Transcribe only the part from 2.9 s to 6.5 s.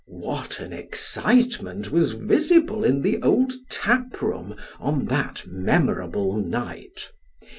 tho old tap room on that memorable